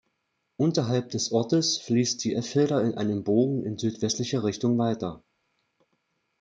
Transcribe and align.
Unterhalb 0.57 1.11
des 1.11 1.31
Ortes 1.31 1.77
fließt 1.77 2.23
die 2.23 2.33
Effelder 2.33 2.81
in 2.83 2.95
einem 2.95 3.23
Bogen 3.23 3.63
in 3.63 3.77
südwestlicher 3.77 4.43
Richtung 4.43 4.79
weiter. 4.79 5.23